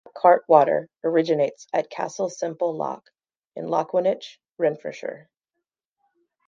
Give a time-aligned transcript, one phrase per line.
[0.03, 3.07] The Black Cart Water originates at Castle Semple Loch
[3.55, 5.29] in Lochwinnoch, Renfrewshire.